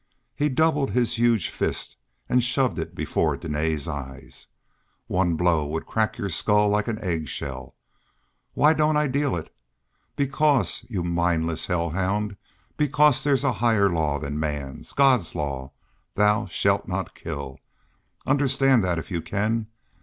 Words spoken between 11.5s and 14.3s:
hell hound, because there's a higher law